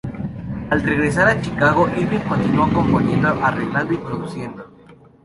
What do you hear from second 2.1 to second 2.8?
continuó